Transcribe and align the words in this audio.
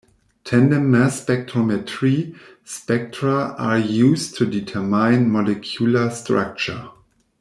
Tandem 0.43 0.89
mass 0.89 1.23
spectrometry 1.23 2.35
spectra 2.63 3.53
are 3.59 3.77
used 3.77 4.35
to 4.37 4.47
determine 4.47 5.31
molecular 5.31 6.09
structure. 6.09 6.89